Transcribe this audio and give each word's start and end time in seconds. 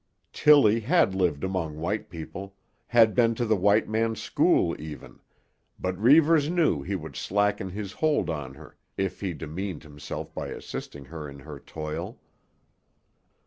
Tillie 0.33 0.79
had 0.79 1.13
lived 1.13 1.43
among 1.43 1.77
white 1.77 2.09
people, 2.09 2.55
had 2.87 3.13
been 3.13 3.35
to 3.35 3.45
the 3.45 3.55
white 3.55 3.87
man's 3.87 4.19
school 4.19 4.75
even, 4.81 5.19
but 5.79 5.95
Reivers 5.95 6.49
knew 6.49 6.81
he 6.81 6.95
would 6.95 7.15
slacken 7.15 7.69
his 7.69 7.91
hold 7.91 8.27
on 8.27 8.55
her 8.55 8.75
if 8.97 9.21
he 9.21 9.31
demeaned 9.35 9.83
himself 9.83 10.33
by 10.33 10.47
assisting 10.47 11.05
her 11.05 11.29
in 11.29 11.37
her 11.41 11.59
toil. 11.59 12.17